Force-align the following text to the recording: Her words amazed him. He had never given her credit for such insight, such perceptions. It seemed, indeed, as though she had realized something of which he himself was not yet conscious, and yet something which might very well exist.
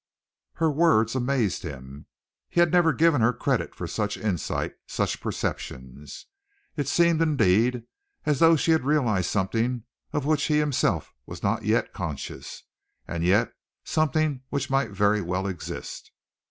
Her 0.53 0.71
words 0.71 1.13
amazed 1.13 1.61
him. 1.61 2.07
He 2.49 2.59
had 2.59 2.71
never 2.71 2.91
given 2.91 3.21
her 3.21 3.31
credit 3.33 3.75
for 3.75 3.85
such 3.85 4.17
insight, 4.17 4.73
such 4.87 5.21
perceptions. 5.21 6.25
It 6.75 6.87
seemed, 6.87 7.21
indeed, 7.21 7.83
as 8.25 8.39
though 8.39 8.55
she 8.55 8.71
had 8.71 8.83
realized 8.83 9.29
something 9.29 9.83
of 10.11 10.25
which 10.25 10.45
he 10.45 10.57
himself 10.57 11.13
was 11.27 11.43
not 11.43 11.65
yet 11.65 11.93
conscious, 11.93 12.63
and 13.07 13.23
yet 13.23 13.53
something 13.83 14.41
which 14.49 14.71
might 14.71 14.89
very 14.89 15.21
well 15.21 15.45
exist. 15.45 16.09